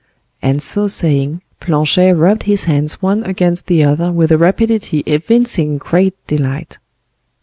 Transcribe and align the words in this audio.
And 0.41 0.63
so 0.63 0.87
saying, 0.87 1.43
Planchet 1.59 2.15
rubbed 2.15 2.41
his 2.49 2.63
hands 2.63 3.03
one 3.03 3.23
against 3.23 3.67
the 3.67 3.83
other 3.83 4.11
with 4.11 4.31
a 4.31 4.37
rapidity 4.39 5.01
evincing 5.05 5.77
great 5.77 6.15
delight. 6.25 6.79